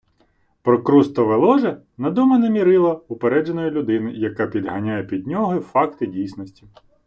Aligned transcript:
Прокрустове 0.61 1.35
ложе- 1.35 1.81
надумане 1.97 2.49
мірило 2.49 3.05
упередженої 3.07 3.71
людини, 3.71 4.11
яка 4.13 4.47
підганяє 4.47 5.03
під 5.03 5.27
нього 5.27 5.59
факти 5.59 6.07
дійсності 6.07 6.63